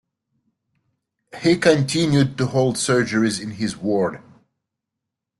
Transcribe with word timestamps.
He 1.43 1.57
continued 1.57 2.35
to 2.39 2.47
hold 2.47 2.77
surgeries 2.77 3.39
in 3.39 3.51
his 3.51 3.77
ward. 3.77 4.19